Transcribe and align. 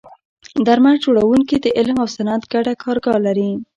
درمل 0.67 0.95
جوړونکي 1.05 1.55
د 1.59 1.65
علم 1.77 1.97
او 2.03 2.07
صنعت 2.15 2.43
ګډه 2.53 2.73
کارګاه 2.83 3.19
لري. 3.25 3.51